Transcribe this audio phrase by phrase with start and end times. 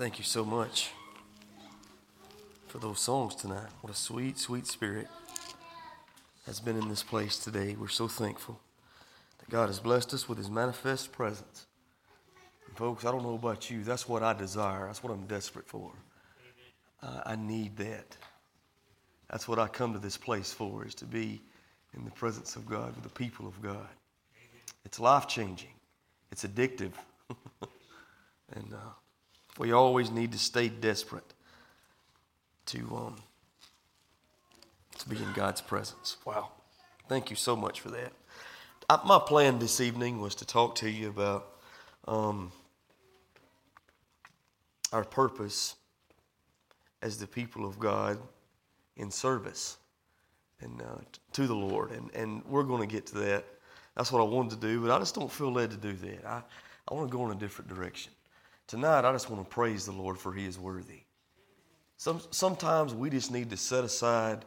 [0.00, 0.92] Thank you so much
[2.68, 3.68] for those songs tonight.
[3.82, 5.08] What a sweet, sweet spirit
[6.46, 7.76] has been in this place today.
[7.78, 8.58] We're so thankful
[9.40, 11.66] that God has blessed us with His manifest presence.
[12.66, 13.84] And folks, I don't know about you.
[13.84, 14.86] That's what I desire.
[14.86, 15.92] That's what I'm desperate for.
[17.02, 18.16] Uh, I need that.
[19.28, 21.42] That's what I come to this place for, is to be
[21.94, 23.90] in the presence of God with the people of God.
[24.86, 25.74] It's life changing.
[26.32, 26.92] It's addictive.
[28.54, 28.92] and uh,
[29.60, 31.34] we always need to stay desperate
[32.64, 33.16] to, um,
[34.98, 36.16] to be in God's presence.
[36.24, 36.52] Wow.
[37.10, 38.12] Thank you so much for that.
[38.88, 41.58] I, my plan this evening was to talk to you about
[42.08, 42.52] um,
[44.94, 45.76] our purpose
[47.02, 48.18] as the people of God
[48.96, 49.76] in service
[50.62, 51.02] and uh,
[51.34, 51.90] to the Lord.
[51.90, 53.44] And, and we're going to get to that.
[53.94, 56.24] That's what I wanted to do, but I just don't feel led to do that.
[56.24, 56.42] I,
[56.88, 58.12] I want to go in a different direction.
[58.70, 61.00] Tonight, I just want to praise the Lord for He is worthy.
[61.96, 64.44] Some, sometimes we just need to set aside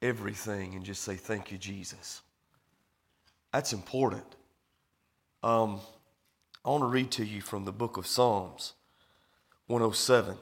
[0.00, 2.22] everything and just say, Thank you, Jesus.
[3.52, 4.36] That's important.
[5.42, 5.80] Um,
[6.64, 8.74] I want to read to you from the book of Psalms
[9.66, 10.36] 107.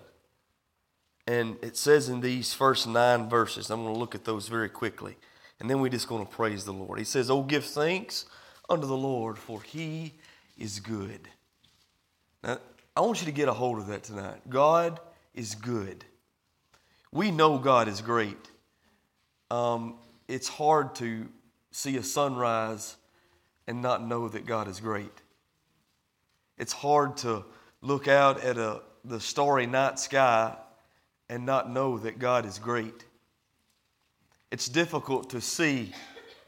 [1.26, 4.68] And it says in these first nine verses, I'm going to look at those very
[4.68, 5.16] quickly.
[5.60, 6.98] And then we're just going to praise the Lord.
[6.98, 8.26] He says, Oh, give thanks
[8.68, 10.12] unto the Lord, for he
[10.58, 11.30] is good.
[12.42, 12.58] Now,
[12.98, 14.40] I want you to get a hold of that tonight.
[14.50, 14.98] God
[15.32, 16.04] is good.
[17.12, 18.50] We know God is great.
[19.52, 21.28] Um, it's hard to
[21.70, 22.96] see a sunrise
[23.68, 25.12] and not know that God is great.
[26.56, 27.44] It's hard to
[27.82, 30.56] look out at a, the starry night sky
[31.28, 33.04] and not know that God is great.
[34.50, 35.92] It's difficult to see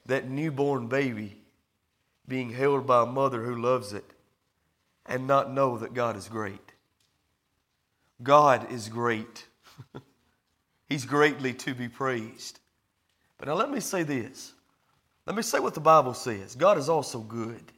[0.07, 1.37] that newborn baby
[2.27, 4.15] being held by a mother who loves it
[5.11, 6.73] and not know that God is great.
[8.23, 9.47] God is great.
[10.89, 12.61] He's greatly to be praised.
[13.37, 14.53] But now let me say this.
[15.27, 17.73] Let me say what the Bible says God is also good.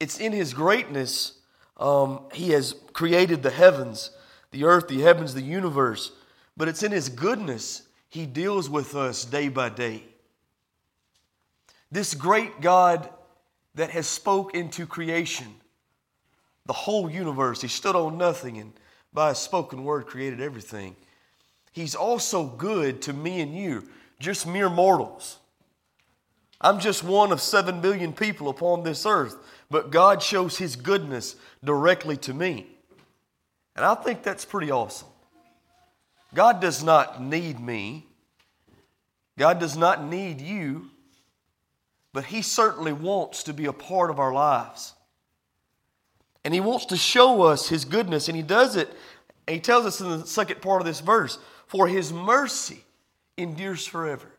[0.00, 1.38] It's in His greatness,
[1.76, 4.10] um, He has created the heavens,
[4.52, 6.12] the earth, the heavens, the universe.
[6.56, 10.04] But it's in His goodness He deals with us day by day.
[11.90, 13.08] This great God
[13.74, 15.54] that has spoke into creation
[16.66, 17.60] the whole universe.
[17.60, 18.72] He stood on nothing and
[19.12, 20.96] by his spoken word created everything.
[21.72, 23.84] He's also good to me and you,
[24.18, 25.38] just mere mortals.
[26.60, 29.36] I'm just one of seven billion people upon this earth,
[29.70, 32.66] but God shows his goodness directly to me.
[33.76, 35.08] And I think that's pretty awesome.
[36.32, 38.06] God does not need me.
[39.36, 40.90] God does not need you
[42.14, 44.94] but He certainly wants to be a part of our lives.
[46.44, 48.88] And He wants to show us His goodness, and He does it.
[49.46, 52.84] He tells us in the second part of this verse for His mercy
[53.36, 54.30] endures forever.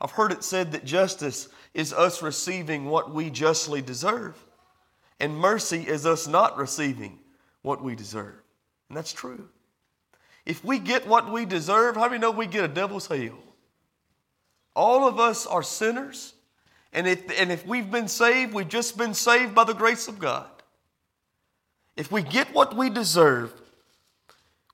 [0.00, 4.36] I've heard it said that justice is us receiving what we justly deserve,
[5.20, 7.20] and mercy is us not receiving
[7.62, 8.34] what we deserve.
[8.88, 9.48] And that's true.
[10.44, 13.38] If we get what we deserve, how do you know we get a devil's hell?
[14.74, 16.34] All of us are sinners
[16.92, 20.18] and if, and if we've been saved, we've just been saved by the grace of
[20.18, 20.46] God.
[21.96, 23.52] If we get what we deserve,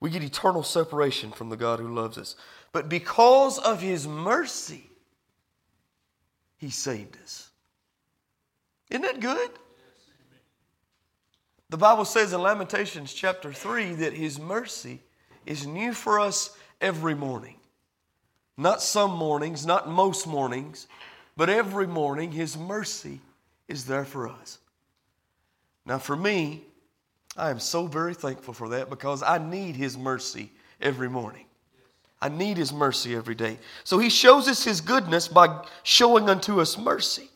[0.01, 2.37] we get eternal separation from the God who loves us.
[2.73, 4.89] But because of His mercy,
[6.57, 7.51] He saved us.
[8.91, 9.51] Isn't that good?
[11.71, 15.03] The Bible says in Lamentations chapter 3 that His mercy
[15.45, 17.57] is new for us every morning.
[18.57, 20.89] Not some mornings, not most mornings,
[21.39, 23.21] but every morning, His mercy
[23.69, 24.59] is there for us.
[25.87, 26.65] Now, for me,
[27.37, 30.51] I am so very thankful for that because I need His mercy
[30.81, 31.45] every morning.
[32.21, 33.59] I need His mercy every day.
[33.85, 37.31] So He shows us His goodness by showing unto us mercy.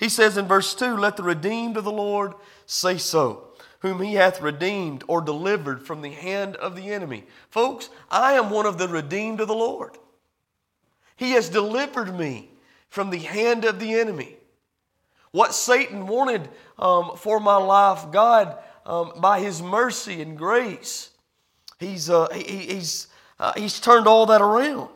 [0.00, 2.32] He says in verse 2 Let the redeemed of the Lord
[2.64, 3.48] say so,
[3.80, 7.24] whom He hath redeemed or delivered from the hand of the enemy.
[7.50, 9.98] Folks, I am one of the redeemed of the Lord.
[11.16, 12.48] He has delivered me
[12.88, 14.36] from the hand of the enemy.
[15.30, 16.48] What Satan wanted
[16.78, 21.10] um, for my life, God, um, by His mercy and grace,
[21.78, 23.08] He's, uh, he, he's,
[23.38, 24.88] uh, he's turned all that around.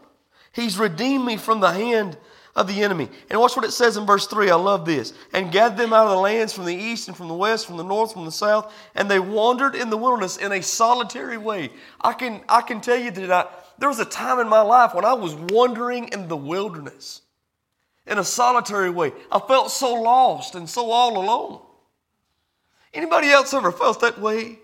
[0.52, 2.16] He's redeemed me from the hand
[2.56, 3.08] of the enemy.
[3.30, 4.50] And watch what it says in verse 3.
[4.50, 5.12] I love this.
[5.32, 7.76] And gathered them out of the lands from the east and from the west, from
[7.76, 11.70] the north, from the south, and they wandered in the wilderness in a solitary way.
[12.00, 13.46] I can, I can tell you that I,
[13.78, 17.22] there was a time in my life when I was wandering in the wilderness
[18.08, 19.12] in a solitary way.
[19.30, 21.60] I felt so lost and so all alone.
[22.94, 24.58] Anybody else ever felt that way?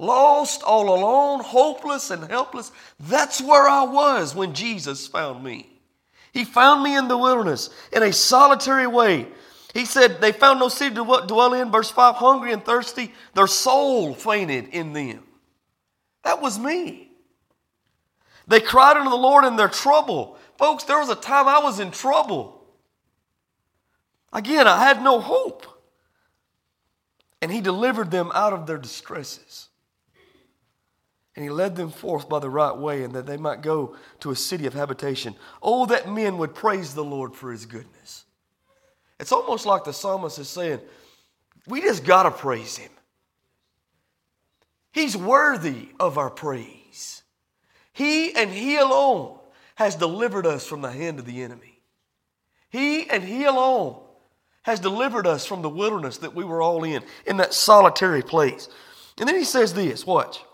[0.00, 2.72] lost, all alone, hopeless, and helpless.
[2.98, 5.68] That's where I was when Jesus found me.
[6.32, 9.28] He found me in the wilderness in a solitary way.
[9.74, 11.70] He said, They found no city to dwell in.
[11.70, 15.22] Verse 5 hungry and thirsty, their soul fainted in them.
[16.24, 17.10] That was me.
[18.48, 20.38] They cried unto the Lord in their trouble.
[20.60, 22.62] Folks, there was a time I was in trouble.
[24.30, 25.66] Again, I had no hope.
[27.40, 29.68] And He delivered them out of their distresses.
[31.34, 34.32] And He led them forth by the right way, and that they might go to
[34.32, 35.34] a city of habitation.
[35.62, 38.26] Oh, that men would praise the Lord for His goodness.
[39.18, 40.80] It's almost like the psalmist is saying,
[41.68, 42.90] We just got to praise Him.
[44.92, 47.22] He's worthy of our praise.
[47.94, 49.39] He and He alone
[49.80, 51.80] has delivered us from the hand of the enemy.
[52.68, 53.98] He and He alone
[54.64, 58.68] has delivered us from the wilderness that we were all in, in that solitary place.
[59.18, 60.44] And then He says this watch,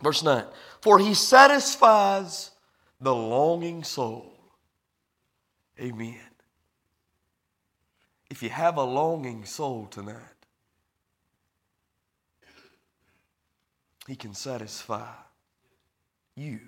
[0.00, 0.44] verse 9
[0.80, 2.52] For He satisfies
[3.00, 4.32] the longing soul.
[5.80, 6.14] Amen.
[8.30, 10.20] If you have a longing soul tonight,
[14.06, 15.08] He can satisfy
[16.36, 16.60] you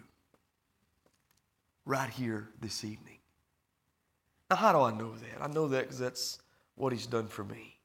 [1.88, 3.16] right here this evening.
[4.50, 5.42] Now, how do I know that?
[5.42, 6.38] I know that because that's
[6.74, 7.78] what He's done for me.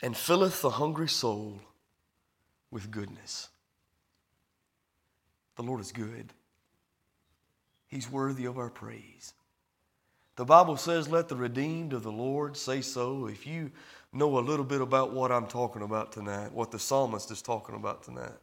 [0.00, 1.60] And filleth the hungry soul
[2.70, 3.48] with goodness.
[5.56, 6.32] The Lord is good.
[7.86, 9.34] He's worthy of our praise.
[10.38, 13.26] The Bible says, Let the redeemed of the Lord say so.
[13.26, 13.72] If you
[14.12, 17.74] know a little bit about what I'm talking about tonight, what the psalmist is talking
[17.74, 18.38] about tonight,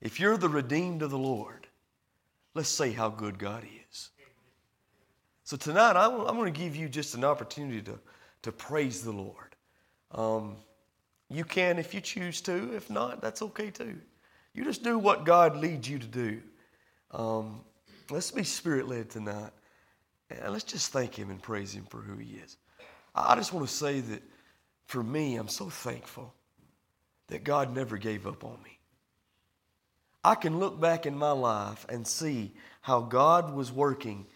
[0.00, 1.66] if you're the redeemed of the Lord,
[2.54, 4.10] let's say how good God is.
[5.42, 7.98] So tonight, I'm, going to give you just an opportunity to,
[8.42, 9.56] to praise the Lord.
[10.12, 10.54] Um,
[11.28, 12.76] you can if you choose to.
[12.76, 13.98] If not, that's okay too.
[14.54, 16.40] You just do what God leads you to do.
[17.10, 17.62] Um,
[18.08, 19.50] let's be spirit led tonight.
[20.40, 22.56] And let's just thank Him and praise Him for who He is.
[23.14, 24.22] I just want to say that
[24.86, 26.32] for me, I'm so thankful
[27.28, 28.78] that God never gave up on me.
[30.24, 34.26] I can look back in my life and see how God was working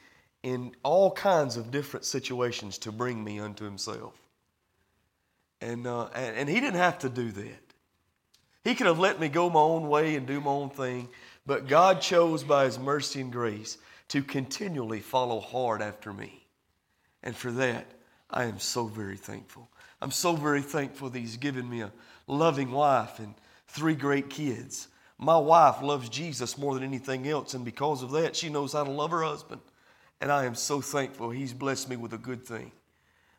[0.43, 4.14] in all kinds of different situations to bring me unto Himself.
[5.60, 7.75] And, uh, and, and He didn't have to do that.
[8.64, 11.08] He could have let me go my own way and do my own thing,
[11.46, 13.78] but God chose by His mercy and grace
[14.08, 16.47] to continually follow hard after me.
[17.23, 17.87] And for that,
[18.31, 19.69] I am so very thankful.
[20.00, 21.93] I'm so very thankful that He's given me a
[22.26, 23.35] loving wife and
[23.69, 24.88] three great kids.
[25.19, 28.85] My wife loves Jesus more than anything else, and because of that, she knows how
[28.85, 29.61] to love her husband.
[30.20, 32.73] And I am so thankful He's blessed me with a good thing.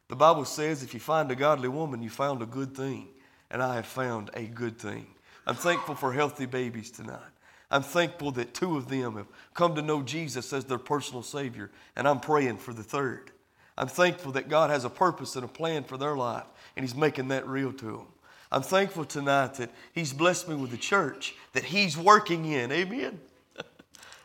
[0.07, 3.09] The Bible says if you find a godly woman, you found a good thing.
[3.49, 5.07] And I have found a good thing.
[5.45, 7.21] I'm thankful for healthy babies tonight.
[7.69, 11.69] I'm thankful that two of them have come to know Jesus as their personal Savior,
[11.95, 13.31] and I'm praying for the third.
[13.77, 16.95] I'm thankful that God has a purpose and a plan for their life, and He's
[16.95, 18.07] making that real to them.
[18.51, 22.71] I'm thankful tonight that He's blessed me with a church that He's working in.
[22.71, 23.19] Amen.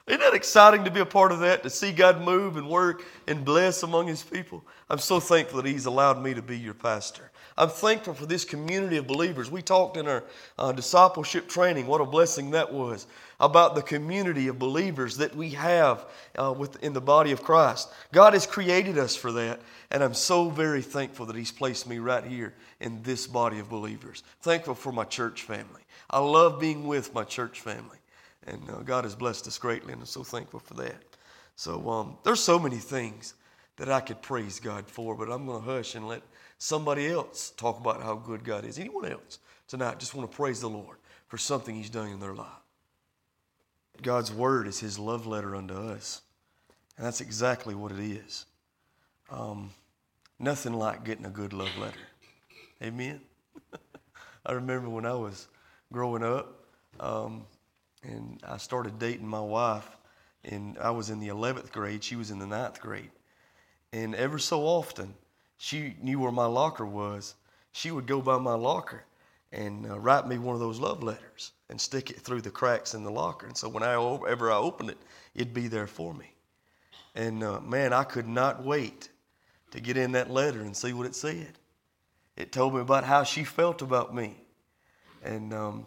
[0.06, 3.04] Isn't that exciting to be a part of that, to see God move and work
[3.26, 4.64] and bless among His people?
[4.88, 7.31] I'm so thankful that He's allowed me to be your pastor.
[7.56, 9.50] I'm thankful for this community of believers.
[9.50, 10.24] We talked in our
[10.58, 13.06] uh, discipleship training, what a blessing that was,
[13.40, 16.06] about the community of believers that we have
[16.36, 17.90] uh, within the body of Christ.
[18.12, 21.98] God has created us for that, and I'm so very thankful that He's placed me
[21.98, 24.22] right here in this body of believers.
[24.40, 25.82] Thankful for my church family.
[26.08, 27.98] I love being with my church family,
[28.46, 30.96] and uh, God has blessed us greatly, and I'm so thankful for that.
[31.56, 33.34] So um, there's so many things
[33.76, 36.22] that I could praise God for, but I'm going to hush and let
[36.62, 38.78] somebody else talk about how good God is.
[38.78, 42.34] Anyone else tonight just want to praise the Lord for something He's done in their
[42.34, 42.46] life.
[44.00, 46.22] God's Word is His love letter unto us.
[46.96, 48.46] And that's exactly what it is.
[49.28, 49.70] Um,
[50.38, 51.98] nothing like getting a good love letter.
[52.80, 53.20] Amen?
[54.46, 55.48] I remember when I was
[55.92, 56.64] growing up
[57.00, 57.44] um,
[58.04, 59.88] and I started dating my wife,
[60.44, 63.10] and I was in the 11th grade, she was in the ninth grade.
[63.92, 65.14] And ever so often,
[65.62, 67.36] she knew where my locker was.
[67.70, 69.04] She would go by my locker
[69.52, 72.94] and uh, write me one of those love letters and stick it through the cracks
[72.94, 73.46] in the locker.
[73.46, 74.98] And so whenever I opened it,
[75.36, 76.34] it'd be there for me.
[77.14, 79.08] And uh, man, I could not wait
[79.70, 81.52] to get in that letter and see what it said.
[82.36, 84.34] It told me about how she felt about me.
[85.22, 85.86] And, um,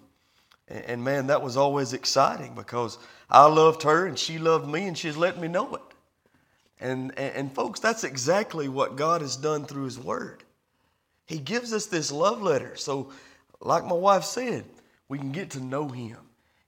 [0.70, 2.98] and, and man, that was always exciting because
[3.30, 5.95] I loved her and she loved me and she's letting me know it.
[6.80, 10.44] And, and, and folks, that's exactly what God has done through His Word.
[11.26, 12.76] He gives us this love letter.
[12.76, 13.12] So,
[13.62, 14.66] like my wife said,
[15.08, 16.18] we can get to know Him.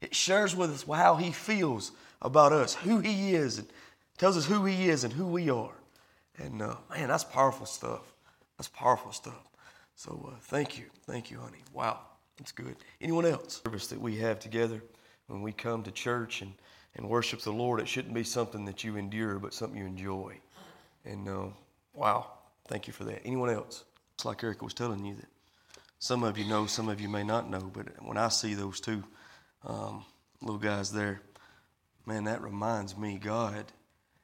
[0.01, 3.67] It shares with us how He feels about us, who He is, and
[4.17, 5.75] tells us who He is and who we are.
[6.37, 8.13] And uh, man, that's powerful stuff.
[8.57, 9.47] That's powerful stuff.
[9.95, 10.85] So uh, thank you.
[11.05, 11.63] Thank you, honey.
[11.73, 11.99] Wow,
[12.37, 12.75] that's good.
[13.01, 13.61] Anyone else?
[13.65, 14.81] Service that we have together
[15.27, 16.53] when we come to church and,
[16.97, 20.39] and worship the Lord, it shouldn't be something that you endure, but something you enjoy.
[21.05, 21.45] And uh,
[21.93, 22.31] wow,
[22.67, 23.21] thank you for that.
[23.23, 23.85] Anyone else?
[24.15, 25.27] It's like Eric was telling you that
[25.99, 28.79] some of you know, some of you may not know, but when I see those
[28.79, 29.03] two
[29.65, 30.05] um,
[30.41, 31.21] little guys there,
[32.05, 33.65] man, that reminds me God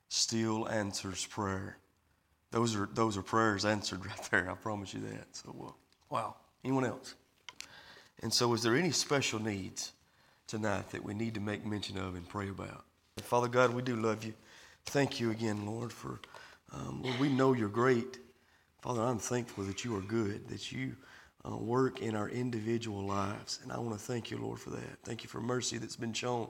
[0.10, 1.78] still answers prayer.
[2.52, 4.50] Those are those are prayers answered right there.
[4.50, 5.36] I promise you that.
[5.36, 5.72] So, uh,
[6.10, 6.36] wow.
[6.64, 7.16] Anyone else?
[8.22, 9.92] And so, is there any special needs
[10.54, 12.86] tonight that we need to make mention of and pray about?
[13.24, 14.36] Father God, we do love you.
[14.86, 16.20] Thank you again, Lord, for
[16.72, 18.20] um, Lord, we know you're great.
[18.84, 20.96] Father, I'm thankful that you are good, that you
[21.44, 23.62] uh, work in our individual lives.
[23.64, 25.00] And I want to thank you, Lord, for that.
[25.04, 26.48] Thank you for mercy that's been shown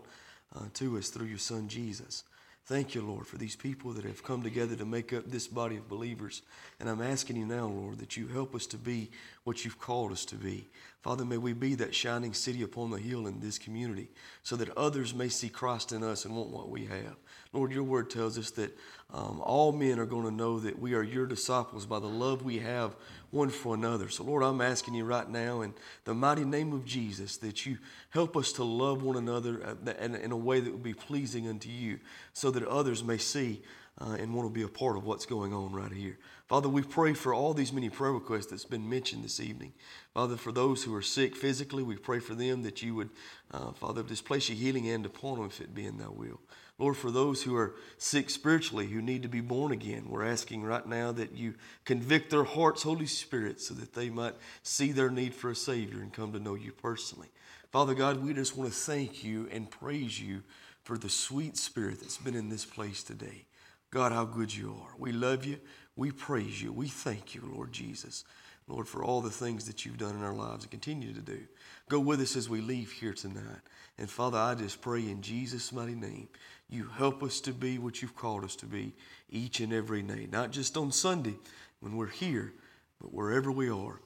[0.54, 2.26] uh, to us through your Son, Jesus.
[2.66, 5.78] Thank you, Lord, for these people that have come together to make up this body
[5.78, 6.42] of believers.
[6.82, 9.12] And I'm asking you now, Lord, that you help us to be
[9.44, 10.70] what you've called us to be.
[11.02, 14.08] Father, may we be that shining city upon the hill in this community
[14.42, 17.18] so that others may see Christ in us and want what we have.
[17.52, 18.78] Lord, your word tells us that
[19.14, 22.44] um, all men are going to know that we are your disciples by the love
[22.44, 22.96] we have
[23.32, 24.08] one for another.
[24.08, 25.74] So, Lord, I'm asking you right now in
[26.06, 27.80] the mighty name of Jesus that you
[28.12, 31.68] help us to love one another uh, in a way that would be pleasing unto
[31.68, 32.00] you
[32.32, 33.62] so that others may see
[34.00, 36.18] uh, and want to be a part of what's going on right here.
[36.48, 39.74] Father, we pray for all these many prayer requests that's been mentioned this evening.
[40.14, 43.10] Father, for those who are sick physically, we pray for them that you would,
[43.52, 46.40] uh, Father, place your healing hand upon them if it be in thy will.
[46.80, 50.64] Lord, for those who are sick spiritually, who need to be born again, we're asking
[50.64, 51.54] right now that you
[51.86, 54.34] convict their hearts, Holy Spirit, so that they might
[54.64, 57.30] see their need for a Savior and come to know you personally.
[57.72, 60.44] Father God, we just want to thank you and praise you
[60.84, 63.46] for the sweet spirit that's been in this place today.
[63.94, 64.96] God, how good you are.
[64.98, 65.60] We love you.
[65.96, 66.74] We praise you.
[66.74, 68.24] We thank you, Lord Jesus.
[68.68, 71.42] Lord, for all the things that you've done in our lives and continue to do.
[71.90, 73.62] Go with us as we leave here tonight.
[74.00, 76.28] And Father, I just pray in Jesus' mighty name,
[76.72, 78.96] you help us to be what you've called us to be
[79.30, 81.36] each and every day, not just on Sunday
[81.80, 82.52] when we're here,
[83.00, 84.00] but wherever we are.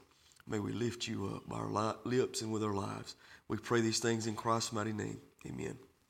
[0.46, 3.15] May we lift you up by our lips and with our lives.
[3.48, 5.22] We pray these things in Christ's mighty name.
[5.46, 5.77] Amen.